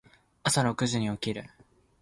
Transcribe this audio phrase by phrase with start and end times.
[0.41, 1.47] 朝六時に起きる。